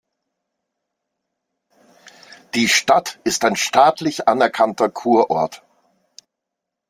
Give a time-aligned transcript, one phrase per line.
[2.55, 5.61] Die Stadt ist ein staatlich anerkannter Kurort.